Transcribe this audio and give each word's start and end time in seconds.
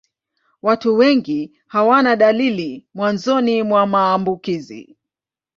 Watu 0.61 0.95
wengi 0.95 1.51
hawana 1.67 2.15
dalili 2.15 2.85
mwanzoni 2.93 3.63
mwa 3.63 3.87
maambukizi. 3.87 4.97